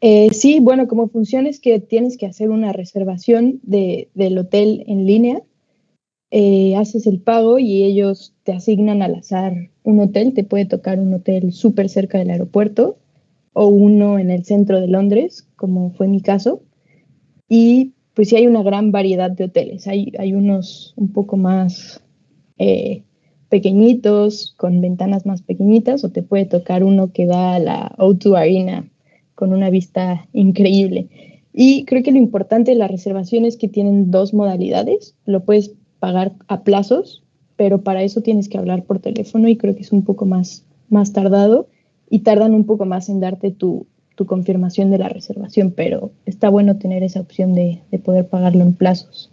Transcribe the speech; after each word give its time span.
Eh, 0.00 0.28
sí, 0.32 0.60
bueno, 0.60 0.88
como 0.88 1.08
funciona 1.08 1.48
es 1.48 1.58
que 1.58 1.80
tienes 1.80 2.18
que 2.18 2.26
hacer 2.26 2.50
una 2.50 2.72
reservación 2.72 3.60
de, 3.62 4.10
del 4.14 4.36
hotel 4.36 4.84
en 4.86 5.06
línea, 5.06 5.42
eh, 6.30 6.76
haces 6.76 7.06
el 7.06 7.20
pago 7.20 7.58
y 7.58 7.84
ellos 7.84 8.34
te 8.42 8.52
asignan 8.52 9.00
al 9.00 9.14
azar 9.14 9.70
un 9.84 10.00
hotel, 10.00 10.34
te 10.34 10.44
puede 10.44 10.66
tocar 10.66 10.98
un 10.98 11.14
hotel 11.14 11.52
súper 11.52 11.88
cerca 11.88 12.18
del 12.18 12.30
aeropuerto 12.30 12.98
o 13.52 13.66
uno 13.68 14.18
en 14.18 14.30
el 14.30 14.44
centro 14.44 14.80
de 14.80 14.88
Londres, 14.88 15.48
como 15.56 15.92
fue 15.92 16.08
mi 16.08 16.20
caso. 16.20 16.62
Y 17.48 17.94
pues 18.12 18.28
sí 18.28 18.36
hay 18.36 18.46
una 18.46 18.62
gran 18.62 18.92
variedad 18.92 19.30
de 19.30 19.44
hoteles, 19.44 19.86
hay, 19.86 20.12
hay 20.18 20.34
unos 20.34 20.92
un 20.96 21.12
poco 21.12 21.36
más 21.36 22.02
eh, 22.58 23.04
pequeñitos, 23.48 24.54
con 24.58 24.80
ventanas 24.80 25.24
más 25.24 25.42
pequeñitas, 25.42 26.04
o 26.04 26.10
te 26.10 26.22
puede 26.22 26.44
tocar 26.44 26.82
uno 26.84 27.12
que 27.12 27.26
da 27.26 27.54
a 27.54 27.58
la 27.58 27.94
O2 27.98 28.36
Arena 28.36 28.90
con 29.36 29.52
una 29.52 29.70
vista 29.70 30.26
increíble. 30.32 31.08
Y 31.52 31.84
creo 31.84 32.02
que 32.02 32.10
lo 32.10 32.18
importante 32.18 32.72
de 32.72 32.76
la 32.76 32.88
reservación 32.88 33.44
es 33.44 33.56
que 33.56 33.68
tienen 33.68 34.10
dos 34.10 34.34
modalidades. 34.34 35.14
Lo 35.24 35.44
puedes 35.44 35.72
pagar 36.00 36.32
a 36.48 36.64
plazos, 36.64 37.22
pero 37.56 37.82
para 37.82 38.02
eso 38.02 38.20
tienes 38.20 38.48
que 38.48 38.58
hablar 38.58 38.82
por 38.82 38.98
teléfono 38.98 39.46
y 39.46 39.56
creo 39.56 39.76
que 39.76 39.82
es 39.82 39.92
un 39.92 40.02
poco 40.02 40.26
más, 40.26 40.64
más 40.88 41.12
tardado 41.12 41.68
y 42.10 42.20
tardan 42.20 42.54
un 42.54 42.64
poco 42.64 42.84
más 42.84 43.08
en 43.08 43.20
darte 43.20 43.52
tu, 43.52 43.86
tu 44.16 44.26
confirmación 44.26 44.90
de 44.90 44.98
la 44.98 45.08
reservación, 45.08 45.72
pero 45.76 46.10
está 46.24 46.48
bueno 46.48 46.78
tener 46.78 47.02
esa 47.02 47.20
opción 47.20 47.54
de, 47.54 47.82
de 47.90 47.98
poder 47.98 48.28
pagarlo 48.28 48.62
en 48.62 48.74
plazos. 48.74 49.30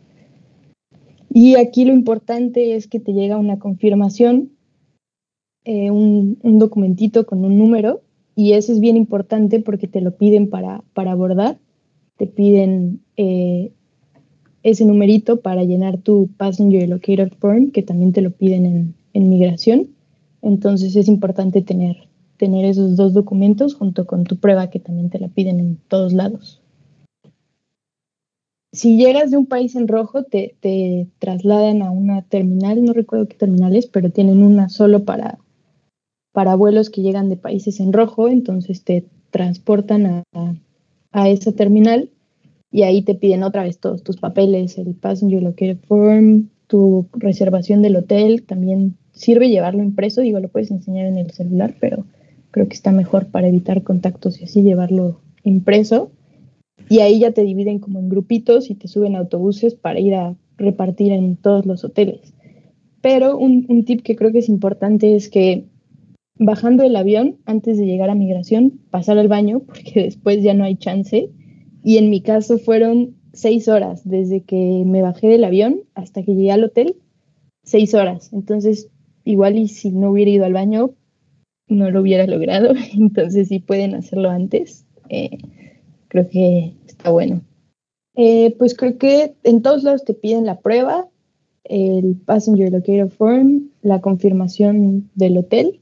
Y 1.33 1.55
aquí 1.55 1.83
lo 1.83 1.93
importante 1.93 2.75
es 2.75 2.87
que 2.87 2.99
te 2.99 3.13
llega 3.13 3.37
una 3.37 3.57
confirmación, 3.57 4.51
eh, 5.65 5.89
un, 5.89 6.37
un, 6.43 6.59
documentito 6.59 7.25
con 7.25 7.43
un 7.43 7.57
número 7.57 8.02
y 8.35 8.53
eso 8.53 8.71
es 8.71 8.79
bien 8.79 8.97
importante 8.97 9.59
porque 9.59 9.87
te 9.87 10.01
lo 10.01 10.15
piden 10.15 10.49
para, 10.49 10.83
para 10.93 11.11
abordar, 11.11 11.57
te 12.17 12.27
piden 12.27 13.01
eh, 13.17 13.71
ese 14.63 14.85
numerito 14.85 15.41
para 15.41 15.63
llenar 15.63 15.97
tu 15.97 16.29
Passenger 16.37 16.89
Locator 16.89 17.29
Form, 17.35 17.71
que 17.71 17.83
también 17.83 18.11
te 18.11 18.21
lo 18.21 18.31
piden 18.31 18.65
en, 18.65 18.95
en, 19.13 19.29
migración. 19.29 19.89
Entonces 20.41 20.95
es 20.95 21.07
importante 21.07 21.61
tener, 21.61 22.07
tener 22.37 22.65
esos 22.65 22.95
dos 22.95 23.13
documentos 23.13 23.75
junto 23.75 24.07
con 24.07 24.23
tu 24.23 24.37
prueba, 24.37 24.69
que 24.69 24.79
también 24.79 25.09
te 25.09 25.19
la 25.19 25.27
piden 25.27 25.59
en 25.59 25.77
todos 25.87 26.13
lados. 26.13 26.61
Si 28.71 28.97
llegas 28.97 29.29
de 29.29 29.37
un 29.37 29.45
país 29.45 29.75
en 29.75 29.87
rojo, 29.87 30.23
te, 30.23 30.55
te 30.59 31.07
trasladan 31.19 31.83
a 31.83 31.91
una 31.91 32.23
terminal, 32.23 32.83
no 32.83 32.93
recuerdo 32.93 33.27
qué 33.27 33.37
terminal 33.37 33.75
es, 33.75 33.85
pero 33.85 34.09
tienen 34.09 34.41
una 34.41 34.67
solo 34.69 35.03
para, 35.05 35.37
para 36.33 36.55
vuelos 36.55 36.89
que 36.89 37.01
llegan 37.01 37.29
de 37.29 37.37
países 37.37 37.79
en 37.79 37.93
rojo, 37.93 38.27
entonces 38.27 38.83
te 38.83 39.05
transportan 39.29 40.05
a, 40.07 40.23
a, 41.11 41.29
esa 41.29 41.53
terminal 41.53 42.09
y 42.71 42.81
ahí 42.81 43.03
te 43.03 43.15
piden 43.15 43.43
otra 43.43 43.63
vez 43.63 43.77
todos 43.77 44.03
tus 44.03 44.17
papeles, 44.17 44.77
el 44.77 44.95
passenger 44.95 45.43
locator 45.43 45.77
form, 45.87 46.49
tu 46.67 47.07
reservación 47.13 47.83
del 47.83 47.95
hotel, 47.95 48.43
también 48.43 48.97
sirve 49.13 49.49
llevarlo 49.49 49.83
impreso, 49.83 50.21
digo, 50.21 50.39
lo 50.39 50.49
puedes 50.49 50.71
enseñar 50.71 51.05
en 51.05 51.17
el 51.17 51.31
celular, 51.31 51.75
pero 51.79 52.03
creo 52.49 52.67
que 52.67 52.75
está 52.75 52.91
mejor 52.91 53.27
para 53.27 53.47
evitar 53.47 53.83
contactos 53.83 54.41
y 54.41 54.45
así 54.45 54.63
llevarlo 54.63 55.21
impreso. 55.43 56.11
Y 56.89 56.99
ahí 56.99 57.19
ya 57.19 57.31
te 57.31 57.43
dividen 57.43 57.79
como 57.79 57.99
en 57.99 58.09
grupitos 58.09 58.69
y 58.71 58.75
te 58.75 58.87
suben 58.87 59.15
autobuses 59.15 59.75
para 59.75 59.99
ir 59.99 60.15
a 60.15 60.35
repartir 60.57 61.11
en 61.11 61.35
todos 61.37 61.65
los 61.65 61.83
hoteles. 61.83 62.33
Pero 63.01 63.37
un, 63.37 63.65
un 63.69 63.85
tip 63.85 64.01
que 64.01 64.15
creo 64.15 64.31
que 64.31 64.39
es 64.39 64.49
importante 64.49 65.15
es 65.15 65.29
que 65.29 65.65
bajando 66.45 66.83
el 66.83 66.95
avión, 66.95 67.37
antes 67.45 67.77
de 67.77 67.85
llegar 67.85 68.09
a 68.09 68.15
migración, 68.15 68.81
pasar 68.89 69.17
al 69.17 69.29
baño, 69.29 69.61
porque 69.61 69.91
después 70.03 70.43
ya 70.43 70.53
no 70.53 70.65
hay 70.65 70.75
chance. 70.75 71.29
Y 71.83 71.97
en 71.97 72.09
mi 72.09 72.21
caso 72.21 72.57
fueron 72.57 73.15
seis 73.33 73.67
horas, 73.67 74.07
desde 74.07 74.41
que 74.41 74.83
me 74.85 75.01
bajé 75.01 75.27
del 75.27 75.43
avión 75.43 75.81
hasta 75.95 76.23
que 76.23 76.35
llegué 76.35 76.51
al 76.51 76.63
hotel, 76.63 76.97
seis 77.63 77.93
horas. 77.93 78.31
Entonces, 78.33 78.89
igual 79.23 79.57
y 79.57 79.67
si 79.67 79.91
no 79.91 80.11
hubiera 80.11 80.31
ido 80.31 80.45
al 80.45 80.53
baño, 80.53 80.91
no 81.67 81.89
lo 81.91 82.01
hubiera 82.01 82.27
logrado. 82.27 82.73
Entonces, 82.93 83.47
sí 83.47 83.59
pueden 83.59 83.95
hacerlo 83.95 84.29
antes. 84.29 84.85
Eh, 85.09 85.37
creo 86.09 86.27
que 86.29 86.73
está 86.85 87.09
bueno. 87.09 87.41
Eh, 88.15 88.55
pues 88.59 88.75
creo 88.75 88.97
que 88.97 89.33
en 89.43 89.61
todos 89.61 89.83
lados 89.83 90.03
te 90.03 90.13
piden 90.13 90.45
la 90.45 90.59
prueba, 90.59 91.07
el 91.63 92.15
Passenger 92.25 92.71
Locator 92.71 93.09
Form, 93.09 93.69
la 93.81 94.01
confirmación 94.01 95.09
del 95.15 95.37
hotel 95.37 95.79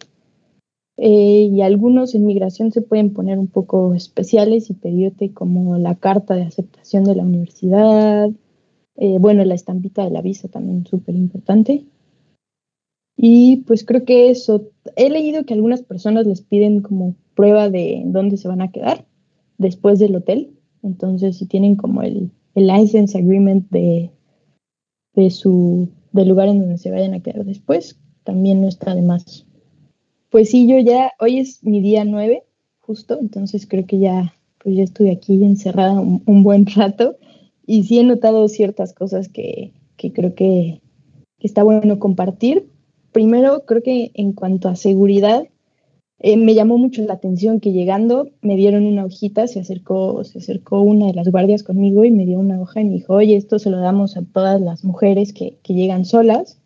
eh, 1.04 1.50
y 1.52 1.62
algunos 1.62 2.14
en 2.14 2.28
migración 2.28 2.72
se 2.72 2.84
pueden 2.84 3.12
poner 3.12 3.40
un 3.40 3.48
poco 3.48 3.96
especiales 3.96 4.70
y 4.70 4.76
pedirte 4.76 5.34
como 5.34 5.76
la 5.80 5.96
carta 5.96 6.36
de 6.36 6.44
aceptación 6.44 7.06
de 7.06 7.16
la 7.16 7.24
universidad, 7.24 8.30
eh, 8.98 9.18
bueno, 9.18 9.44
la 9.44 9.56
estampita 9.56 10.06
de 10.06 10.12
la 10.12 10.22
visa 10.22 10.48
también 10.48 10.86
súper 10.86 11.16
importante. 11.16 11.86
Y 13.18 13.64
pues 13.66 13.84
creo 13.84 14.06
que 14.06 14.30
eso, 14.30 14.70
he 14.96 15.10
leído 15.10 15.44
que 15.44 15.56
algunas 15.56 15.82
personas 15.82 16.28
les 16.28 16.42
piden 16.42 16.82
como 16.82 17.16
prueba 17.34 17.72
de 17.72 18.04
dónde 18.06 18.38
se 18.38 18.48
van 18.48 18.62
a 18.62 18.72
quedar 18.72 19.04
después 19.58 19.98
del 19.98 20.16
hotel, 20.16 20.52
entonces 20.84 21.36
si 21.36 21.48
tienen 21.48 21.78
como 21.78 22.04
el, 22.04 22.30
el 22.54 22.68
license 22.68 23.18
agreement 23.18 23.68
de, 23.72 24.12
de 25.16 25.32
su, 25.32 25.90
del 26.12 26.30
lugar 26.30 26.48
en 26.50 26.60
donde 26.60 26.78
se 26.78 26.92
vayan 26.92 27.16
a 27.16 27.22
quedar 27.22 27.44
después, 27.44 28.00
también 28.24 28.62
no 28.62 28.68
está 28.68 28.94
de 28.94 29.02
más 29.02 29.48
pues 30.32 30.50
sí, 30.50 30.66
yo 30.66 30.80
ya, 30.80 31.12
hoy 31.20 31.40
es 31.40 31.62
mi 31.62 31.82
día 31.82 32.06
nueve, 32.06 32.44
justo, 32.80 33.20
entonces 33.20 33.68
creo 33.68 33.86
que 33.86 34.00
ya, 34.00 34.34
pues 34.64 34.78
ya 34.78 34.84
estuve 34.84 35.12
aquí 35.12 35.44
encerrada 35.44 36.00
un, 36.00 36.44
buen 36.44 36.66
rato 36.66 37.18
y 37.68 37.84
sí 37.84 38.00
he 38.00 38.04
notado 38.04 38.48
ciertas 38.48 38.94
cosas 38.94 39.28
que, 39.28 39.74
que 39.98 40.14
creo 40.14 40.34
que, 40.34 40.82
que, 41.38 41.48
está 41.48 41.64
bueno 41.64 42.00
compartir. 42.00 42.70
Primero, 43.12 43.66
creo 43.66 43.84
que 43.84 44.12
en 44.14 44.32
cuanto 44.32 44.70
a 44.70 44.78
seguridad, 44.78 45.50
eh, 46.20 46.38
me 46.38 46.54
llamó 46.54 46.78
mucho 46.78 47.02
la 47.02 47.14
atención 47.14 47.60
que 47.60 47.74
llegando 47.74 48.30
me 48.42 48.56
dieron 48.56 48.86
una 48.86 49.04
hojita, 49.04 49.48
se 49.48 49.60
acercó, 49.60 50.24
se 50.24 50.38
acercó 50.38 50.80
una 50.80 51.08
de 51.08 51.14
las 51.14 51.30
guardias 51.30 51.62
conmigo 51.62 52.06
y 52.06 52.12
me 52.12 52.26
dio 52.26 52.40
una 52.40 52.62
hoja 52.62 52.80
y 52.80 52.86
me 52.86 52.94
dijo, 52.94 53.16
oye, 53.16 53.36
esto 53.36 53.60
se 53.60 53.70
lo 53.70 53.80
damos 53.80 54.16
a 54.16 54.24
todas 54.24 54.62
las 54.62 54.86
mujeres 54.86 55.34
que, 55.34 55.58
que 55.62 55.74
llegan 55.74 56.06
solas. 56.06 56.58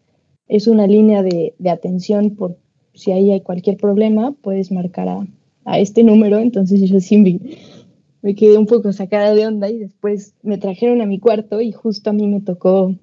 Es 0.47 0.67
una 0.67 0.85
línea 0.85 1.23
de, 1.23 1.55
de 1.57 1.69
atención 1.71 2.35
por 2.35 2.57
si 2.95 3.11
ahí 3.11 3.31
hay 3.31 3.41
cualquier 3.41 3.77
problema, 3.77 4.33
puedes 4.41 4.71
marcar 4.71 5.09
a, 5.09 5.27
a 5.65 5.79
este 5.79 6.03
número. 6.03 6.39
Entonces 6.39 6.81
yo 6.89 6.99
sí 6.99 7.17
me, 7.17 7.39
me, 8.21 8.35
quedé 8.35 8.57
un 8.57 8.65
poco 8.65 8.93
sacada 8.93 9.33
de 9.33 9.45
onda 9.45 9.69
y 9.69 9.77
después 9.77 10.33
me 10.43 10.57
trajeron 10.57 11.01
a 11.01 11.05
mi 11.05 11.19
cuarto 11.19 11.61
y 11.61 11.71
justo 11.71 12.09
a 12.09 12.13
mí 12.13 12.27
me 12.27 12.41
tocó 12.41 12.95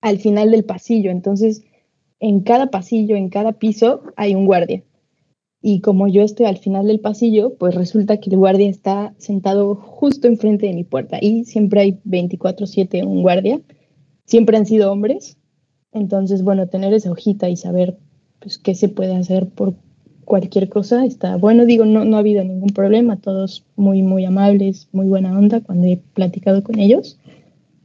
al 0.00 0.18
final 0.18 0.50
del 0.50 0.64
pasillo. 0.64 1.10
Entonces, 1.10 1.64
en 2.20 2.40
cada 2.40 2.70
pasillo, 2.70 3.16
en 3.16 3.28
cada 3.28 3.52
piso, 3.52 4.02
hay 4.16 4.34
un 4.34 4.46
guardia. 4.46 4.82
Y 5.62 5.80
como 5.80 6.06
yo 6.06 6.22
estoy 6.22 6.46
al 6.46 6.58
final 6.58 6.86
del 6.86 7.00
pasillo, 7.00 7.54
pues 7.54 7.74
resulta 7.74 8.18
que 8.18 8.30
el 8.30 8.36
guardia 8.36 8.68
está 8.68 9.14
sentado 9.18 9.74
justo 9.74 10.28
enfrente 10.28 10.66
de 10.66 10.74
mi 10.74 10.84
puerta. 10.84 11.18
Y 11.20 11.44
siempre 11.44 11.80
hay 11.80 12.00
24/7 12.04 13.04
un 13.04 13.22
guardia. 13.22 13.60
Siempre 14.24 14.56
han 14.56 14.66
sido 14.66 14.92
hombres. 14.92 15.38
Entonces, 15.92 16.42
bueno, 16.42 16.68
tener 16.68 16.92
esa 16.94 17.10
hojita 17.10 17.48
y 17.48 17.56
saber 17.56 17.98
pues, 18.46 18.58
qué 18.58 18.76
se 18.76 18.88
puede 18.88 19.16
hacer 19.16 19.48
por 19.48 19.74
cualquier 20.24 20.68
cosa. 20.68 21.04
Está 21.04 21.34
bueno, 21.36 21.66
digo, 21.66 21.84
no, 21.84 22.04
no 22.04 22.14
ha 22.14 22.20
habido 22.20 22.44
ningún 22.44 22.68
problema, 22.68 23.16
todos 23.16 23.66
muy, 23.74 24.02
muy 24.02 24.24
amables, 24.24 24.88
muy 24.92 25.08
buena 25.08 25.36
onda 25.36 25.62
cuando 25.62 25.88
he 25.88 25.96
platicado 26.14 26.62
con 26.62 26.78
ellos, 26.78 27.18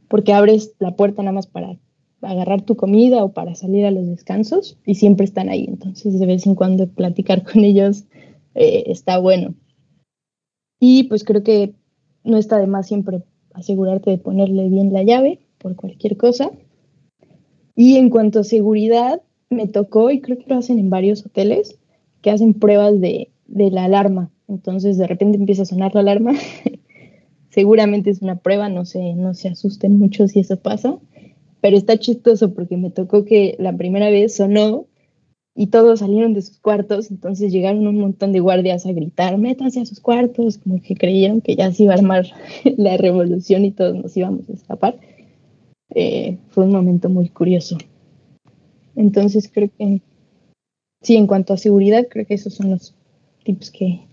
porque 0.06 0.32
abres 0.32 0.76
la 0.78 0.94
puerta 0.94 1.20
nada 1.20 1.32
más 1.32 1.48
para 1.48 1.80
agarrar 2.20 2.62
tu 2.62 2.76
comida 2.76 3.24
o 3.24 3.32
para 3.32 3.56
salir 3.56 3.86
a 3.86 3.90
los 3.90 4.06
descansos 4.06 4.78
y 4.86 4.94
siempre 4.94 5.24
están 5.24 5.48
ahí. 5.48 5.64
Entonces, 5.66 6.20
de 6.20 6.26
vez 6.26 6.46
en 6.46 6.54
cuando 6.54 6.86
platicar 6.86 7.42
con 7.52 7.64
ellos 7.64 8.04
eh, 8.54 8.84
está 8.86 9.18
bueno. 9.18 9.56
Y 10.78 11.08
pues 11.08 11.24
creo 11.24 11.42
que 11.42 11.74
no 12.22 12.36
está 12.36 12.58
de 12.58 12.68
más 12.68 12.86
siempre 12.86 13.24
asegurarte 13.52 14.10
de 14.10 14.18
ponerle 14.18 14.68
bien 14.68 14.92
la 14.92 15.02
llave 15.02 15.40
por 15.58 15.74
cualquier 15.74 16.16
cosa. 16.16 16.52
Y 17.74 17.96
en 17.96 18.10
cuanto 18.10 18.38
a 18.38 18.44
seguridad, 18.44 19.22
me 19.52 19.66
tocó, 19.66 20.10
y 20.10 20.20
creo 20.20 20.38
que 20.38 20.46
lo 20.48 20.56
hacen 20.56 20.78
en 20.78 20.90
varios 20.90 21.24
hoteles, 21.24 21.78
que 22.20 22.30
hacen 22.30 22.54
pruebas 22.54 23.00
de, 23.00 23.30
de 23.46 23.70
la 23.70 23.84
alarma. 23.84 24.30
Entonces 24.48 24.98
de 24.98 25.06
repente 25.06 25.38
empieza 25.38 25.62
a 25.62 25.66
sonar 25.66 25.94
la 25.94 26.00
alarma. 26.00 26.32
Seguramente 27.50 28.10
es 28.10 28.22
una 28.22 28.36
prueba, 28.36 28.68
no 28.68 28.84
se, 28.84 29.14
no 29.14 29.34
se 29.34 29.48
asusten 29.48 29.98
mucho 29.98 30.26
si 30.26 30.40
eso 30.40 30.58
pasa, 30.58 30.98
pero 31.60 31.76
está 31.76 31.98
chistoso 31.98 32.54
porque 32.54 32.76
me 32.76 32.90
tocó 32.90 33.24
que 33.24 33.56
la 33.58 33.76
primera 33.76 34.08
vez 34.08 34.36
sonó 34.36 34.86
y 35.54 35.66
todos 35.66 35.98
salieron 35.98 36.32
de 36.32 36.40
sus 36.40 36.58
cuartos, 36.58 37.10
entonces 37.10 37.52
llegaron 37.52 37.86
un 37.86 37.98
montón 37.98 38.32
de 38.32 38.40
guardias 38.40 38.86
a 38.86 38.92
gritar, 38.92 39.36
métanse 39.36 39.80
a 39.80 39.86
sus 39.86 40.00
cuartos, 40.00 40.56
como 40.56 40.80
que 40.80 40.94
creyeron 40.94 41.42
que 41.42 41.54
ya 41.54 41.70
se 41.72 41.82
iba 41.82 41.92
a 41.92 41.98
armar 41.98 42.26
la 42.78 42.96
revolución 42.96 43.66
y 43.66 43.70
todos 43.70 43.94
nos 43.94 44.16
íbamos 44.16 44.48
a 44.48 44.52
escapar. 44.54 44.98
Eh, 45.94 46.38
fue 46.48 46.64
un 46.64 46.72
momento 46.72 47.10
muy 47.10 47.28
curioso. 47.28 47.76
Entonces 48.96 49.50
creo 49.52 49.70
que 49.76 50.00
sí, 51.02 51.16
en 51.16 51.26
cuanto 51.26 51.52
a 51.52 51.58
seguridad, 51.58 52.06
creo 52.08 52.26
que 52.26 52.34
esos 52.34 52.54
son 52.54 52.70
los 52.70 52.94
tips 53.44 53.70
que, 53.70 54.06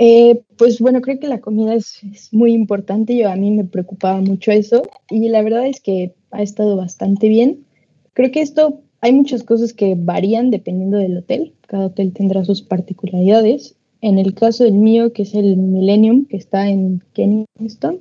Eh, 0.00 0.42
pues 0.56 0.78
bueno, 0.78 1.00
creo 1.00 1.18
que 1.18 1.26
la 1.26 1.40
comida 1.40 1.74
es, 1.74 2.00
muy 2.32 2.52
importante. 2.52 3.16
Yo 3.16 3.28
a 3.30 3.36
mí 3.36 3.50
me 3.50 3.64
preocupaba 3.64 4.20
mucho 4.20 4.52
eso 4.52 4.82
y 5.10 5.28
la 5.28 5.42
verdad 5.42 5.66
es 5.66 5.80
que 5.80 6.14
ha 6.30 6.42
estado 6.42 6.76
bastante 6.76 7.28
bien. 7.28 7.66
Creo 8.12 8.30
que 8.30 8.40
esto 8.40 8.80
hay 9.00 9.12
muchas 9.12 9.42
cosas 9.42 9.72
que 9.72 9.96
varían 9.96 10.50
dependiendo 10.50 10.98
del 10.98 11.18
hotel. 11.18 11.54
Cada 11.66 11.86
hotel 11.86 12.12
tendrá 12.12 12.44
sus 12.44 12.62
particularidades. 12.62 13.76
En 14.00 14.18
el 14.18 14.34
caso 14.34 14.62
del 14.64 14.74
mío, 14.74 15.12
que 15.12 15.22
es 15.22 15.34
el 15.34 15.56
Millennium, 15.56 16.26
que 16.26 16.36
está 16.36 16.68
en 16.68 17.02
Kensington, 17.14 18.00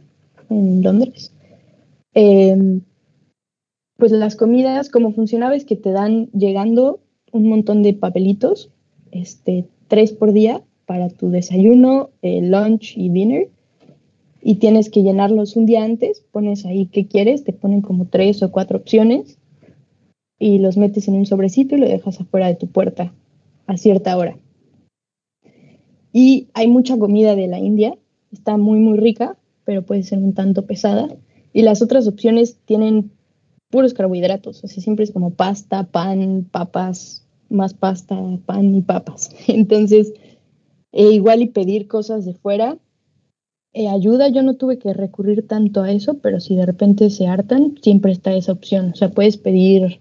en 0.50 0.84
Londres, 0.84 1.34
eh, 2.14 2.80
pues 3.98 4.12
las 4.12 4.36
comidas, 4.36 4.90
como 4.90 5.12
funcionaba 5.12 5.56
es 5.56 5.66
que 5.66 5.76
te 5.76 5.92
dan 5.92 6.28
llegando 6.32 7.00
un 7.32 7.50
montón 7.50 7.84
de 7.84 7.94
papelitos, 7.94 8.72
este, 9.12 9.66
tres 9.88 10.14
por 10.14 10.34
día 10.34 10.62
para 10.86 11.10
tu 11.10 11.30
desayuno, 11.30 12.12
eh, 12.22 12.42
lunch 12.42 12.96
y 12.96 13.10
dinner. 13.10 13.50
Y 14.42 14.56
tienes 14.56 14.90
que 14.90 15.02
llenarlos 15.02 15.58
un 15.58 15.66
día 15.66 15.84
antes, 15.84 16.24
pones 16.32 16.66
ahí 16.66 16.86
qué 16.86 17.08
quieres, 17.08 17.44
te 17.44 17.54
ponen 17.54 17.82
como 17.82 18.06
tres 18.06 18.42
o 18.44 18.52
cuatro 18.52 18.78
opciones 18.78 19.38
y 20.40 20.60
los 20.60 20.78
metes 20.78 21.08
en 21.08 21.16
un 21.16 21.26
sobrecito 21.26 21.76
y 21.76 21.80
lo 21.80 21.88
dejas 21.88 22.22
afuera 22.22 22.48
de 22.48 22.56
tu 22.56 22.68
puerta 22.68 23.14
a 23.66 23.78
cierta 23.78 24.16
hora. 24.16 24.38
Y 26.14 26.48
hay 26.54 26.68
mucha 26.68 26.98
comida 26.98 27.36
de 27.36 27.48
la 27.48 27.60
India, 27.60 27.98
está 28.32 28.58
muy, 28.58 28.80
muy 28.80 28.98
rica, 28.98 29.38
pero 29.66 29.82
puede 29.82 30.04
ser 30.04 30.20
un 30.20 30.34
tanto 30.34 30.66
pesada. 30.66 31.10
Y 31.52 31.64
las 31.64 31.82
otras 31.82 32.08
opciones 32.08 32.58
tienen 32.66 33.12
puros 33.70 33.94
carbohidratos, 33.94 34.64
o 34.64 34.68
siempre 34.68 35.04
es 35.04 35.12
como 35.12 35.32
pasta, 35.32 35.84
pan, 35.84 36.48
papas, 36.52 37.28
más 37.50 37.74
pasta, 37.74 38.18
pan 38.46 38.76
y 38.76 38.82
papas. 38.82 39.30
Entonces, 39.48 40.14
eh, 40.92 41.12
igual 41.12 41.42
y 41.42 41.48
pedir 41.48 41.88
cosas 41.88 42.26
de 42.26 42.34
fuera 42.34 42.78
eh, 43.74 43.90
ayuda, 43.90 44.30
yo 44.30 44.42
no 44.42 44.56
tuve 44.56 44.80
que 44.80 44.94
recurrir 44.94 45.48
tanto 45.48 45.84
a 45.84 45.92
eso, 45.92 46.16
pero 46.16 46.40
si 46.40 46.56
de 46.56 46.66
repente 46.66 47.10
se 47.10 47.28
hartan, 47.28 47.78
siempre 47.82 48.12
está 48.12 48.34
esa 48.34 48.54
opción. 48.54 48.92
O 48.94 48.96
sea, 48.96 49.12
puedes 49.12 49.38
pedir 49.38 50.00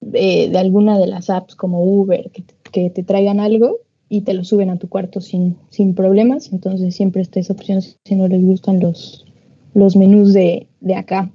de, 0.00 0.52
alguna 0.56 0.98
de 0.98 1.06
las 1.06 1.30
apps 1.30 1.54
como 1.54 1.82
Uber 1.82 2.30
que 2.30 2.42
te, 2.42 2.54
que 2.70 2.90
te, 2.90 3.02
traigan 3.04 3.40
algo 3.40 3.78
y 4.08 4.22
te 4.22 4.34
lo 4.34 4.44
suben 4.44 4.70
a 4.70 4.78
tu 4.78 4.88
cuarto 4.88 5.20
sin, 5.20 5.56
sin 5.70 5.94
problemas. 5.94 6.52
Entonces 6.52 6.94
siempre 6.94 7.22
está 7.22 7.40
esa 7.40 7.54
opción 7.54 7.80
si 7.80 8.14
no 8.14 8.28
les 8.28 8.44
gustan 8.44 8.80
los, 8.80 9.24
los 9.72 9.96
menús 9.96 10.34
de, 10.34 10.68
de 10.80 10.94
acá 10.94 11.32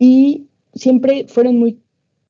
y 0.00 0.46
siempre 0.72 1.26
fueron 1.28 1.58
muy 1.58 1.78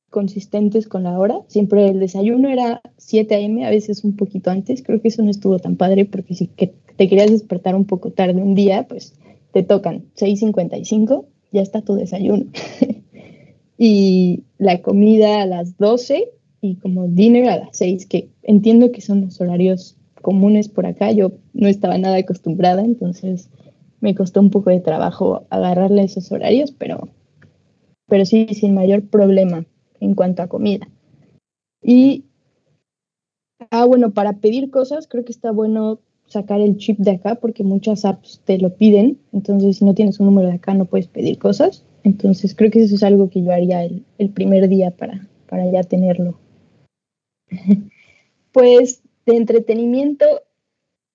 consistentes 0.09 0.87
con 0.89 1.03
la 1.03 1.17
hora. 1.17 1.39
Siempre 1.47 1.87
el 1.87 2.01
desayuno 2.01 2.49
era 2.49 2.81
7 2.97 3.33
a.m., 3.33 3.65
a 3.65 3.69
veces 3.69 4.03
un 4.03 4.17
poquito 4.17 4.51
antes. 4.51 4.83
Creo 4.83 5.01
que 5.01 5.07
eso 5.07 5.23
no 5.23 5.31
estuvo 5.31 5.57
tan 5.57 5.77
padre 5.77 6.03
porque 6.03 6.35
si 6.35 6.47
te 6.47 7.07
querías 7.07 7.31
despertar 7.31 7.75
un 7.75 7.85
poco 7.85 8.11
tarde 8.11 8.41
un 8.41 8.55
día, 8.55 8.85
pues 8.89 9.15
te 9.53 9.63
tocan 9.63 10.03
6.55, 10.17 11.25
ya 11.53 11.61
está 11.61 11.81
tu 11.81 11.95
desayuno. 11.95 12.45
y 13.77 14.43
la 14.57 14.81
comida 14.81 15.41
a 15.41 15.45
las 15.45 15.77
12 15.77 16.29
y 16.59 16.75
como 16.75 17.07
dinner 17.07 17.47
a 17.47 17.57
las 17.57 17.77
6, 17.77 18.05
que 18.05 18.27
entiendo 18.43 18.91
que 18.91 18.99
son 18.99 19.21
los 19.21 19.39
horarios 19.39 19.95
comunes 20.21 20.67
por 20.67 20.85
acá. 20.85 21.13
Yo 21.13 21.31
no 21.53 21.69
estaba 21.69 21.97
nada 21.97 22.17
acostumbrada, 22.17 22.83
entonces 22.83 23.49
me 24.01 24.13
costó 24.13 24.41
un 24.41 24.49
poco 24.49 24.71
de 24.71 24.81
trabajo 24.81 25.45
agarrarle 25.49 26.03
esos 26.03 26.33
horarios, 26.33 26.73
pero 26.73 27.07
pero 28.11 28.25
sí 28.25 28.45
sin 28.53 28.73
mayor 28.73 29.03
problema 29.07 29.63
en 30.01 30.15
cuanto 30.15 30.43
a 30.43 30.47
comida. 30.47 30.85
Y, 31.81 32.25
ah, 33.69 33.85
bueno, 33.85 34.11
para 34.11 34.33
pedir 34.33 34.69
cosas 34.69 35.07
creo 35.07 35.23
que 35.23 35.31
está 35.31 35.53
bueno 35.53 36.01
sacar 36.25 36.59
el 36.59 36.75
chip 36.75 36.99
de 36.99 37.11
acá 37.11 37.35
porque 37.35 37.63
muchas 37.63 38.03
apps 38.03 38.41
te 38.43 38.57
lo 38.57 38.75
piden, 38.75 39.17
entonces 39.31 39.77
si 39.77 39.85
no 39.85 39.93
tienes 39.93 40.19
un 40.19 40.25
número 40.25 40.49
de 40.49 40.55
acá 40.55 40.73
no 40.73 40.83
puedes 40.83 41.07
pedir 41.07 41.39
cosas. 41.39 41.85
Entonces 42.03 42.53
creo 42.53 42.69
que 42.69 42.83
eso 42.83 42.95
es 42.95 43.03
algo 43.03 43.29
que 43.29 43.43
yo 43.43 43.53
haría 43.53 43.85
el, 43.85 44.03
el 44.17 44.29
primer 44.29 44.67
día 44.67 44.91
para, 44.91 45.29
para 45.47 45.71
ya 45.71 45.81
tenerlo. 45.83 46.37
pues 48.51 49.03
de 49.25 49.37
entretenimiento, 49.37 50.25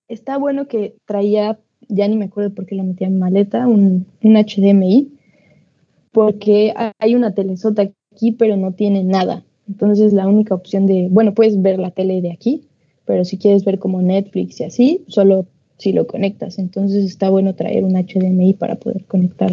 está 0.07 0.39
bueno 0.39 0.67
que 0.67 0.95
traía, 1.05 1.59
ya 1.89 2.07
ni 2.07 2.17
me 2.17 2.25
acuerdo 2.25 2.55
por 2.55 2.65
qué 2.65 2.73
lo 2.73 2.83
metía 2.83 3.05
en 3.05 3.19
maleta, 3.19 3.67
un, 3.67 4.07
un 4.23 4.33
HDMI 4.33 5.16
porque 6.11 6.73
hay 6.99 7.15
una 7.15 7.33
telesota 7.33 7.89
aquí, 8.13 8.31
pero 8.31 8.57
no 8.57 8.73
tiene 8.73 9.03
nada. 9.03 9.43
Entonces 9.67 10.13
la 10.13 10.27
única 10.27 10.55
opción 10.55 10.85
de, 10.85 11.07
bueno, 11.11 11.33
puedes 11.33 11.61
ver 11.61 11.79
la 11.79 11.91
tele 11.91 12.21
de 12.21 12.31
aquí, 12.31 12.67
pero 13.05 13.25
si 13.25 13.37
quieres 13.37 13.65
ver 13.65 13.79
como 13.79 14.01
Netflix 14.01 14.59
y 14.59 14.63
así, 14.63 15.03
solo 15.07 15.45
si 15.77 15.93
lo 15.93 16.07
conectas. 16.07 16.59
Entonces 16.59 17.05
está 17.05 17.29
bueno 17.29 17.55
traer 17.55 17.83
un 17.83 17.95
HDMI 17.95 18.53
para 18.53 18.75
poder 18.75 19.05
conectar 19.05 19.51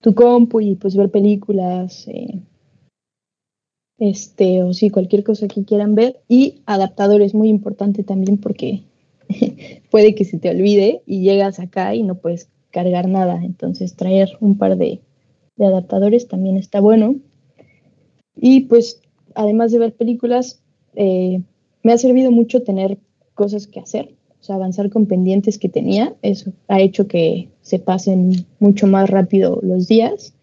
tu 0.00 0.14
compu 0.14 0.60
y 0.60 0.74
pues 0.74 0.96
ver 0.96 1.10
películas, 1.10 2.06
eh, 2.08 2.40
este, 3.98 4.62
o 4.62 4.72
sí, 4.72 4.90
cualquier 4.90 5.24
cosa 5.24 5.48
que 5.48 5.64
quieran 5.64 5.94
ver. 5.94 6.20
Y 6.28 6.62
adaptador 6.66 7.22
es 7.22 7.34
muy 7.34 7.48
importante 7.48 8.02
también 8.02 8.38
porque 8.38 8.82
puede 9.90 10.14
que 10.14 10.24
se 10.24 10.38
te 10.38 10.50
olvide 10.50 11.02
y 11.06 11.22
llegas 11.22 11.60
acá 11.60 11.94
y 11.94 12.02
no 12.02 12.16
puedes 12.16 12.48
cargar 12.70 13.08
nada. 13.08 13.42
Entonces 13.42 13.94
traer 13.94 14.30
un 14.40 14.58
par 14.58 14.76
de 14.76 15.00
de 15.56 15.66
adaptadores 15.66 16.28
también 16.28 16.56
está 16.56 16.80
bueno. 16.80 17.16
Y 18.36 18.60
pues, 18.62 19.00
además 19.34 19.72
de 19.72 19.78
ver 19.78 19.94
películas, 19.94 20.60
eh, 20.94 21.42
me 21.82 21.92
ha 21.92 21.98
servido 21.98 22.30
mucho 22.30 22.62
tener 22.62 22.98
cosas 23.34 23.66
que 23.66 23.80
hacer, 23.80 24.14
o 24.40 24.44
sea, 24.44 24.56
avanzar 24.56 24.90
con 24.90 25.06
pendientes 25.06 25.58
que 25.58 25.68
tenía. 25.68 26.14
Eso 26.22 26.52
ha 26.68 26.80
hecho 26.80 27.06
que 27.06 27.48
se 27.62 27.78
pasen 27.78 28.46
mucho 28.58 28.86
más 28.86 29.08
rápido 29.08 29.60
los 29.62 29.88
días. 29.88 30.34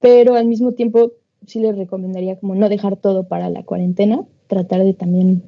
Pero 0.00 0.34
al 0.34 0.46
mismo 0.46 0.72
tiempo, 0.72 1.12
sí 1.46 1.60
les 1.60 1.76
recomendaría 1.76 2.38
como 2.38 2.54
no 2.54 2.68
dejar 2.68 2.96
todo 2.96 3.28
para 3.28 3.50
la 3.50 3.64
cuarentena, 3.64 4.24
tratar 4.46 4.84
de 4.84 4.94
también 4.94 5.42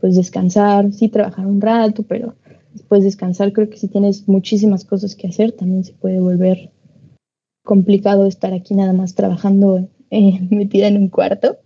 pues 0.00 0.16
descansar, 0.16 0.92
sí 0.92 1.08
trabajar 1.08 1.46
un 1.46 1.60
rato, 1.60 2.02
pero 2.02 2.34
después 2.72 3.04
descansar 3.04 3.52
creo 3.52 3.70
que 3.70 3.76
si 3.76 3.86
tienes 3.86 4.26
muchísimas 4.26 4.84
cosas 4.84 5.14
que 5.14 5.28
hacer, 5.28 5.52
también 5.52 5.84
se 5.84 5.92
puede 5.92 6.18
volver 6.18 6.70
complicado 7.62 8.26
estar 8.26 8.52
aquí 8.52 8.74
nada 8.74 8.92
más 8.92 9.14
trabajando 9.14 9.88
eh, 10.10 10.40
metida 10.50 10.88
en 10.88 10.96
un 10.96 11.08
cuarto. 11.08 11.58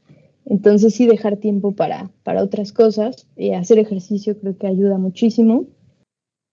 Entonces 0.45 0.95
sí 0.95 1.07
dejar 1.07 1.39
tiempo 1.39 1.73
para, 1.73 2.11
para 2.23 2.43
otras 2.43 2.73
cosas. 2.73 3.27
y 3.37 3.53
hacer 3.53 3.79
ejercicio 3.79 4.39
creo 4.39 4.57
que 4.57 4.67
ayuda 4.67 4.99
muchísimo. 4.99 5.67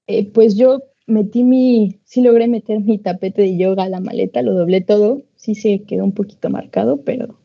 Eh, 0.08 0.32
pues 0.32 0.56
yo 0.56 0.84
metí 1.06 1.44
mi, 1.44 2.00
sí 2.04 2.22
logré 2.22 2.48
meter 2.48 2.80
mi 2.82 2.98
tapete 2.98 3.44
de 3.44 3.58
yoga 3.58 3.84
a 3.84 3.90
la 3.90 4.00
maleta, 4.00 4.42
lo 4.42 4.54
doblé 4.54 4.82
todo. 4.82 5.22
Sí 5.36 5.56
se 5.56 5.84
quedó 5.84 6.04
un 6.04 6.14
poquito 6.14 6.50
marcado, 6.50 7.02
pero 7.02 7.38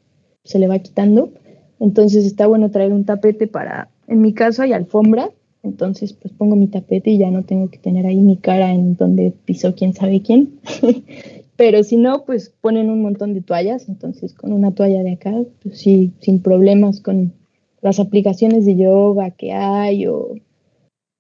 se 0.44 0.58
le 0.58 0.68
va 0.68 0.78
quitando. 0.78 1.32
Entonces 1.80 2.25
está 2.25 2.46
bueno 2.46 2.70
traer 2.70 2.92
un 2.92 3.04
tapete 3.04 3.46
para, 3.46 3.90
en 4.06 4.20
mi 4.20 4.32
caso 4.32 4.62
hay 4.62 4.72
alfombra, 4.72 5.30
entonces 5.62 6.12
pues 6.12 6.32
pongo 6.34 6.56
mi 6.56 6.66
tapete 6.66 7.11
y 7.11 7.18
ya 7.18 7.30
no 7.30 7.44
tengo 7.44 7.70
que 7.70 7.78
tener 7.78 8.06
ahí 8.06 8.16
mi 8.16 8.37
cara 8.37 8.72
en 8.72 8.96
donde 8.96 9.32
pisó 9.44 9.75
quién 9.75 9.94
sabe 9.94 10.22
quién. 10.22 10.58
Pero 11.58 11.82
si 11.82 11.96
no, 11.96 12.24
pues 12.24 12.54
ponen 12.60 12.88
un 12.88 13.02
montón 13.02 13.34
de 13.34 13.42
toallas, 13.42 13.88
entonces 13.88 14.32
con 14.32 14.52
una 14.52 14.70
toalla 14.70 15.02
de 15.02 15.14
acá, 15.14 15.34
pues 15.60 15.80
sí, 15.80 16.12
sin 16.20 16.40
problemas 16.40 17.00
con 17.00 17.32
las 17.80 17.98
aplicaciones 17.98 18.64
de 18.64 18.76
yoga 18.76 19.32
que 19.32 19.50
hay 19.50 20.06
o 20.06 20.36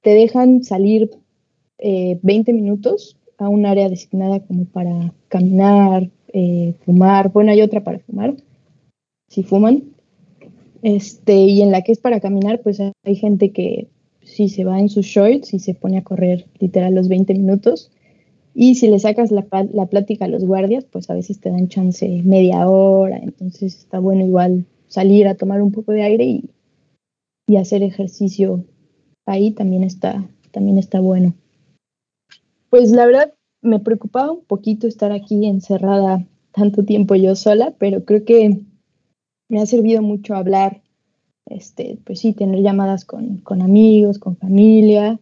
te 0.00 0.10
dejan 0.10 0.62
salir 0.62 1.10
20 1.80 2.50
eh, 2.52 2.54
minutos 2.54 3.16
a 3.36 3.48
un 3.48 3.66
área 3.66 3.88
designada 3.88 4.38
como 4.38 4.66
para 4.66 5.12
caminar, 5.26 6.08
eh, 6.32 6.72
fumar, 6.84 7.32
bueno, 7.32 7.50
hay 7.50 7.60
otra 7.60 7.82
para 7.82 7.98
fumar, 7.98 8.36
si 9.26 9.42
fuman, 9.42 9.86
este, 10.82 11.34
y 11.34 11.62
en 11.62 11.72
la 11.72 11.82
que 11.82 11.90
es 11.90 11.98
para 11.98 12.20
caminar, 12.20 12.60
pues 12.62 12.78
hay 12.80 13.16
gente 13.16 13.50
que 13.50 13.88
sí 14.22 14.48
se 14.48 14.62
va 14.62 14.78
en 14.78 14.88
sus 14.88 15.04
shorts 15.04 15.52
y 15.52 15.58
se 15.58 15.74
pone 15.74 15.98
a 15.98 16.04
correr 16.04 16.46
literal 16.60 16.94
los 16.94 17.08
20 17.08 17.34
minutos 17.34 17.90
y 18.54 18.74
si 18.74 18.88
le 18.88 18.98
sacas 18.98 19.30
la, 19.30 19.46
la, 19.72 19.86
plática 19.86 20.24
a 20.24 20.28
los 20.28 20.44
guardias, 20.44 20.84
pues 20.84 21.08
a 21.10 21.14
veces 21.14 21.40
te 21.40 21.50
dan 21.50 21.68
chance 21.68 22.22
media 22.24 22.68
hora, 22.68 23.18
entonces 23.18 23.76
está 23.76 23.98
bueno 23.98 24.24
igual 24.24 24.66
salir 24.88 25.28
a 25.28 25.34
tomar 25.34 25.62
un 25.62 25.72
poco 25.72 25.92
de 25.92 26.02
aire 26.02 26.24
y, 26.24 26.50
y 27.46 27.56
hacer 27.56 27.82
ejercicio 27.82 28.64
ahí 29.26 29.52
también 29.52 29.84
está, 29.84 30.26
también 30.50 30.78
está 30.78 31.00
bueno. 31.00 31.34
Pues 32.70 32.90
la 32.90 33.06
verdad 33.06 33.32
me 33.62 33.80
preocupaba 33.80 34.32
un 34.32 34.44
poquito 34.44 34.86
estar 34.86 35.12
aquí 35.12 35.46
encerrada 35.46 36.26
tanto 36.52 36.84
tiempo 36.84 37.14
yo 37.14 37.34
sola, 37.36 37.74
pero 37.78 38.04
creo 38.04 38.24
que 38.24 38.60
me 39.48 39.60
ha 39.60 39.66
servido 39.66 40.02
mucho 40.02 40.34
hablar, 40.34 40.82
este, 41.46 41.98
pues 42.04 42.20
sí, 42.20 42.32
tener 42.32 42.62
llamadas 42.62 43.04
con, 43.04 43.38
con 43.38 43.62
amigos, 43.62 44.18
con 44.18 44.36
familia, 44.36 45.20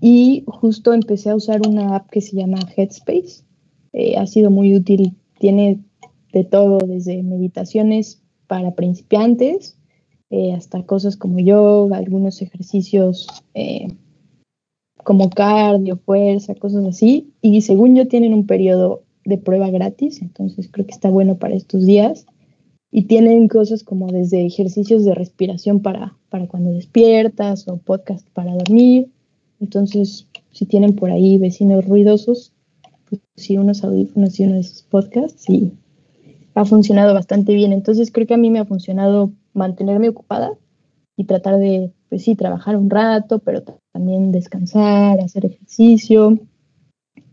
y 0.00 0.44
justo 0.46 0.92
empecé 0.92 1.30
a 1.30 1.36
usar 1.36 1.66
una 1.66 1.96
app 1.96 2.08
que 2.10 2.20
se 2.20 2.36
llama 2.36 2.58
Headspace. 2.76 3.44
Eh, 3.92 4.16
ha 4.16 4.26
sido 4.26 4.50
muy 4.50 4.74
útil, 4.74 5.16
tiene 5.38 5.80
de 6.32 6.44
todo, 6.44 6.78
desde 6.78 7.22
meditaciones 7.22 8.22
para 8.46 8.74
principiantes 8.74 9.76
eh, 10.30 10.52
hasta 10.52 10.84
cosas 10.84 11.16
como 11.16 11.40
yoga, 11.40 11.96
algunos 11.96 12.40
ejercicios 12.40 13.26
eh, 13.54 13.88
como 15.02 15.28
cardio, 15.28 15.96
fuerza, 15.96 16.54
cosas 16.54 16.86
así. 16.86 17.32
Y 17.42 17.62
según 17.62 17.96
yo 17.96 18.06
tienen 18.06 18.32
un 18.32 18.46
periodo 18.46 19.02
de 19.24 19.38
prueba 19.38 19.70
gratis, 19.70 20.22
entonces 20.22 20.68
creo 20.70 20.86
que 20.86 20.92
está 20.92 21.10
bueno 21.10 21.38
para 21.38 21.54
estos 21.54 21.84
días. 21.84 22.26
Y 22.92 23.04
tienen 23.04 23.48
cosas 23.48 23.82
como 23.82 24.06
desde 24.06 24.46
ejercicios 24.46 25.04
de 25.04 25.14
respiración 25.14 25.80
para, 25.80 26.16
para 26.28 26.46
cuando 26.46 26.70
despiertas 26.70 27.66
o 27.68 27.78
podcast 27.78 28.28
para 28.30 28.54
dormir. 28.54 29.10
Entonces, 29.60 30.28
si 30.50 30.66
tienen 30.66 30.96
por 30.96 31.10
ahí 31.10 31.38
vecinos 31.38 31.86
ruidosos, 31.86 32.52
pues 33.08 33.20
sí, 33.36 33.58
unos 33.58 33.84
audífonos 33.84 34.38
y 34.40 34.44
unos 34.44 34.86
podcasts, 34.90 35.42
sí, 35.42 35.72
ha 36.54 36.64
funcionado 36.64 37.14
bastante 37.14 37.54
bien. 37.54 37.72
Entonces, 37.72 38.10
creo 38.10 38.26
que 38.26 38.34
a 38.34 38.38
mí 38.38 38.50
me 38.50 38.58
ha 38.58 38.64
funcionado 38.64 39.32
mantenerme 39.52 40.08
ocupada 40.08 40.52
y 41.16 41.24
tratar 41.24 41.58
de, 41.58 41.92
pues 42.08 42.24
sí, 42.24 42.34
trabajar 42.34 42.76
un 42.76 42.90
rato, 42.90 43.40
pero 43.40 43.62
también 43.92 44.32
descansar, 44.32 45.20
hacer 45.20 45.44
ejercicio. 45.46 46.38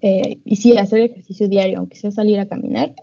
Eh, 0.02 0.40
y 0.44 0.56
sí, 0.58 0.78
hacer 0.78 1.00
ejercicio 1.02 1.48
diario, 1.48 1.80
aunque 1.80 1.96
sea 1.96 2.12
salir 2.12 2.40
a 2.40 2.48
caminar, 2.48 2.94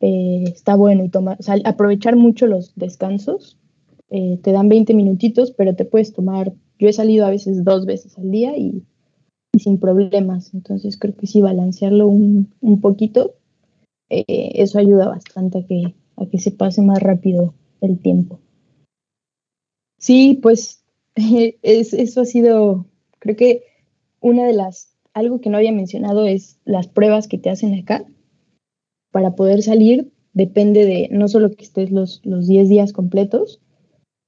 eh, 0.00 0.44
está 0.46 0.76
bueno 0.76 1.04
y 1.04 1.08
tomar, 1.08 1.38
aprovechar 1.64 2.16
mucho 2.16 2.46
los 2.46 2.74
descansos. 2.74 3.58
Eh, 4.10 4.38
te 4.42 4.52
dan 4.52 4.68
20 4.68 4.94
minutitos, 4.94 5.52
pero 5.52 5.74
te 5.74 5.84
puedes 5.84 6.12
tomar, 6.12 6.52
yo 6.82 6.88
he 6.88 6.92
salido 6.92 7.24
a 7.24 7.30
veces 7.30 7.62
dos 7.62 7.86
veces 7.86 8.18
al 8.18 8.32
día 8.32 8.58
y, 8.58 8.82
sin 9.56 9.78
problemas, 9.78 10.52
entonces 10.52 10.98
creo 10.98 11.14
que 11.14 11.28
sí, 11.28 11.40
balancearlo 11.40 12.08
un, 12.08 12.52
un 12.60 12.80
poquito, 12.80 13.34
eso 14.08 14.80
ayuda 14.80 15.06
bastante 15.08 15.58
a 15.58 15.66
que, 15.66 15.94
a 16.16 16.26
que 16.26 16.40
se 16.40 16.50
pase 16.50 16.82
más 16.82 17.00
rápido 17.00 17.54
el 17.80 18.00
tiempo. 18.00 18.40
Sí, 19.96 20.40
pues 20.42 20.82
eso 21.62 22.20
ha 22.20 22.24
sido, 22.24 22.86
creo 23.20 23.36
que 23.36 23.62
una 24.20 24.44
de 24.44 24.54
las, 24.54 24.96
algo 25.14 25.40
que 25.40 25.50
no 25.50 25.58
había 25.58 25.70
mencionado 25.70 26.26
es 26.26 26.58
las 26.64 26.88
pruebas 26.88 27.28
que 27.28 27.38
te 27.38 27.48
hacen 27.48 27.74
acá. 27.74 28.04
Para 29.12 29.36
poder 29.36 29.62
salir 29.62 30.10
depende 30.32 30.84
de 30.84 31.10
no 31.12 31.28
solo 31.28 31.52
que 31.52 31.62
estés 31.62 31.92
los, 31.92 32.22
los 32.24 32.48
10 32.48 32.68
días 32.68 32.92
completos, 32.92 33.60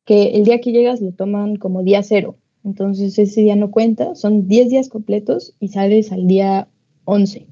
que 0.04 0.36
el 0.36 0.44
día 0.44 0.60
que 0.60 0.70
llegas 0.70 1.00
lo 1.00 1.10
toman 1.10 1.56
como 1.56 1.82
día 1.82 2.04
cero. 2.04 2.36
Entonces 2.64 3.18
ese 3.18 3.42
día 3.42 3.56
no 3.56 3.70
cuenta, 3.70 4.14
son 4.14 4.48
10 4.48 4.70
días 4.70 4.88
completos 4.88 5.54
y 5.60 5.68
sales 5.68 6.10
al 6.12 6.26
día 6.26 6.68
11. 7.04 7.46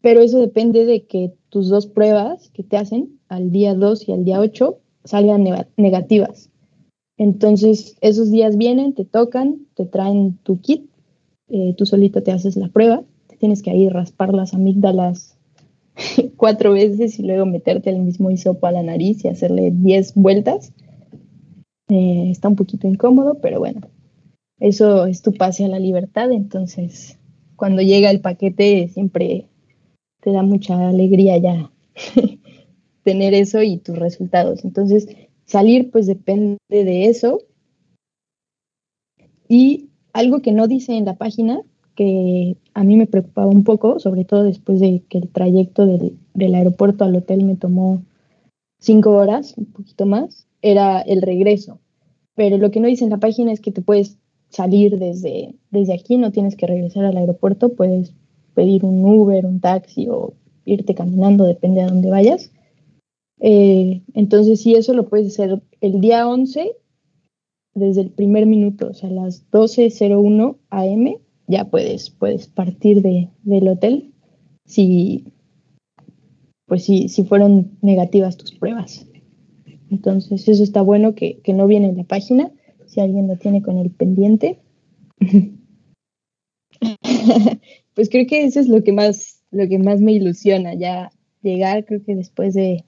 Pero 0.00 0.20
eso 0.20 0.40
depende 0.40 0.86
de 0.86 1.04
que 1.04 1.34
tus 1.50 1.68
dos 1.68 1.86
pruebas 1.86 2.50
que 2.50 2.62
te 2.62 2.76
hacen 2.76 3.18
al 3.28 3.50
día 3.50 3.74
2 3.74 4.08
y 4.08 4.12
al 4.12 4.24
día 4.24 4.40
8 4.40 4.78
salgan 5.04 5.44
negativas. 5.76 6.50
Entonces, 7.18 7.96
esos 8.00 8.30
días 8.30 8.56
vienen, 8.56 8.94
te 8.94 9.04
tocan, 9.04 9.66
te 9.74 9.86
traen 9.86 10.38
tu 10.42 10.60
kit, 10.60 10.90
eh, 11.48 11.74
tú 11.76 11.86
solito 11.86 12.22
te 12.22 12.32
haces 12.32 12.56
la 12.56 12.68
prueba, 12.68 13.04
te 13.26 13.36
tienes 13.36 13.62
que 13.62 13.70
ahí 13.70 13.88
raspar 13.88 14.34
las 14.34 14.52
amígdalas 14.52 15.38
cuatro 16.36 16.72
veces 16.72 17.18
y 17.18 17.22
luego 17.22 17.46
meterte 17.46 17.90
el 17.90 18.00
mismo 18.00 18.30
hisopo 18.30 18.66
a 18.66 18.72
la 18.72 18.82
nariz 18.82 19.24
y 19.24 19.28
hacerle 19.28 19.70
diez 19.72 20.14
vueltas. 20.14 20.72
Eh, 21.88 22.30
está 22.30 22.48
un 22.48 22.56
poquito 22.56 22.86
incómodo, 22.88 23.38
pero 23.40 23.60
bueno, 23.60 23.80
eso 24.58 25.06
es 25.06 25.22
tu 25.22 25.32
pase 25.32 25.64
a 25.64 25.68
la 25.68 25.78
libertad, 25.78 26.32
entonces 26.32 27.18
cuando 27.56 27.82
llega 27.82 28.10
el 28.10 28.20
paquete 28.20 28.88
siempre 28.88 29.46
te 30.20 30.32
da 30.32 30.42
mucha 30.42 30.88
alegría 30.88 31.38
ya 31.38 31.70
tener 33.02 33.34
eso 33.34 33.62
y 33.62 33.78
tus 33.78 33.96
resultados. 33.96 34.64
Entonces, 34.64 35.08
salir 35.44 35.90
pues 35.90 36.06
depende 36.06 36.58
de 36.68 37.06
eso. 37.06 37.38
Y 39.48 39.90
algo 40.12 40.42
que 40.42 40.52
no 40.52 40.66
dice 40.66 40.96
en 40.96 41.04
la 41.04 41.14
página, 41.14 41.60
que 41.94 42.56
a 42.74 42.82
mí 42.84 42.96
me 42.96 43.06
preocupaba 43.06 43.46
un 43.46 43.64
poco, 43.64 44.00
sobre 44.00 44.24
todo 44.24 44.42
después 44.42 44.80
de 44.80 45.02
que 45.08 45.18
el 45.18 45.28
trayecto 45.28 45.86
del, 45.86 46.54
aeropuerto 46.54 47.04
al 47.04 47.14
hotel 47.14 47.44
me 47.44 47.54
tomó 47.54 48.02
cinco 48.80 49.12
horas, 49.12 49.54
un 49.56 49.66
poquito 49.66 50.04
más, 50.04 50.48
era 50.60 51.00
el 51.00 51.22
regreso. 51.22 51.78
Pero 52.34 52.58
lo 52.58 52.70
que 52.70 52.80
no 52.80 52.88
dice 52.88 53.04
en 53.04 53.10
la 53.10 53.18
página 53.18 53.52
es 53.52 53.60
que 53.60 53.70
te 53.70 53.82
puedes 53.82 54.18
salir 54.48 54.98
desde, 54.98 55.54
desde 55.70 55.94
aquí, 55.94 56.16
no 56.16 56.32
tienes 56.32 56.56
que 56.56 56.66
regresar 56.66 57.04
al 57.04 57.16
aeropuerto, 57.16 57.74
puedes 57.74 58.14
pedir 58.54 58.84
un 58.84 59.04
Uber, 59.04 59.44
un 59.44 59.60
taxi 59.60 60.08
o 60.08 60.34
irte 60.64 60.94
caminando, 60.94 61.44
depende 61.44 61.82
a 61.82 61.88
dónde 61.88 62.10
vayas. 62.10 62.50
Eh, 63.40 64.02
entonces, 64.14 64.62
sí, 64.62 64.74
eso 64.74 64.94
lo 64.94 65.08
puedes 65.08 65.28
hacer 65.28 65.62
el 65.80 66.00
día 66.00 66.28
11 66.28 66.72
desde 67.74 68.00
el 68.00 68.10
primer 68.10 68.46
minuto, 68.46 68.88
o 68.88 68.94
sea, 68.94 69.10
las 69.10 69.48
12.01 69.50 70.56
am, 70.70 71.14
ya 71.46 71.66
puedes, 71.66 72.10
puedes 72.10 72.48
partir 72.48 73.02
de, 73.02 73.28
del 73.42 73.68
hotel 73.68 74.12
si, 74.64 75.26
pues 76.66 76.84
si, 76.84 77.08
si 77.08 77.24
fueron 77.24 77.78
negativas 77.82 78.38
tus 78.38 78.52
pruebas. 78.52 79.06
Entonces, 79.90 80.48
eso 80.48 80.62
está 80.62 80.80
bueno 80.80 81.14
que, 81.14 81.38
que 81.40 81.52
no 81.52 81.66
viene 81.66 81.88
en 81.88 81.98
la 81.98 82.04
página, 82.04 82.50
si 82.86 83.00
alguien 83.00 83.28
lo 83.28 83.36
tiene 83.36 83.62
con 83.62 83.78
el 83.78 83.90
pendiente. 83.90 84.58
pues 87.94 88.10
creo 88.10 88.26
que 88.26 88.44
eso 88.44 88.60
es 88.60 88.68
lo 88.68 88.82
que 88.84 88.92
más, 88.92 89.42
lo 89.50 89.68
que 89.68 89.78
más 89.78 90.00
me 90.00 90.12
ilusiona, 90.12 90.74
ya 90.74 91.10
llegar, 91.42 91.84
creo 91.84 92.02
que 92.04 92.14
después 92.14 92.54
de 92.54 92.84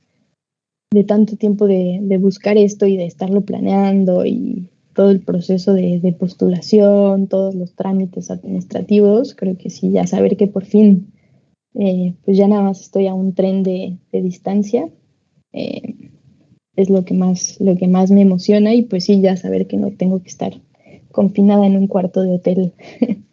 de 0.91 1.05
tanto 1.05 1.37
tiempo 1.37 1.67
de, 1.67 2.19
buscar 2.19 2.57
esto 2.57 2.87
y 2.87 2.97
de 2.97 3.07
estarlo 3.07 3.43
planeando 3.43 4.25
y 4.25 4.71
todo 4.95 5.11
el 5.11 5.21
proceso 5.21 5.75
de, 5.75 6.17
postulación, 6.19 7.29
todos 7.29 7.55
los 7.55 7.75
trámites 7.75 8.31
administrativos, 8.31 9.35
creo 9.35 9.57
que 9.57 9.71
sí, 9.71 9.91
ya 9.93 10.07
saber 10.07 10.37
que 10.37 10.49
por 10.49 10.65
fin, 10.65 11.13
eh, 11.75 12.15
pues 12.25 12.37
ya 12.37 12.49
nada 12.49 12.63
más 12.63 12.81
estoy 12.81 13.07
a 13.07 13.15
un 13.15 13.35
tren 13.35 13.63
de, 13.63 13.99
distancia, 14.13 14.89
eh, 15.53 16.08
es 16.79 16.91
lo 16.91 17.05
que, 17.05 17.13
más, 17.13 17.57
lo 17.59 17.77
que 17.77 17.89
más 17.89 18.13
me 18.13 18.23
emociona 18.23 18.73
y 18.73 18.83
pues 18.83 19.05
sí, 19.05 19.21
ya 19.21 19.37
saber 19.37 19.67
que 19.67 19.77
no 19.77 19.91
tengo 19.91 20.23
que 20.23 20.29
estar 20.29 20.55
confinada 21.11 21.67
en 21.67 21.77
un 21.77 21.89
cuarto 21.89 22.23
de 22.23 22.35
hotel 22.35 22.73